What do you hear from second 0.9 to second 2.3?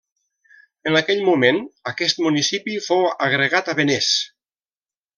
En aquell moment aquest